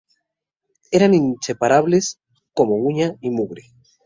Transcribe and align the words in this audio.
Eran 0.89 1.13
inseparables, 1.13 2.19
como 2.55 2.73
uña 2.73 3.13
y 3.21 3.29
carne 3.35 3.61